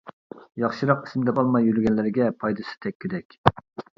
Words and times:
ياخشىراق 0.61 1.03
ئىسىم 1.07 1.27
تاپالماي 1.27 1.69
يۈرگەنلەرگە 1.71 2.31
پايدىسى 2.45 2.75
تەگكۈدەك. 2.87 3.37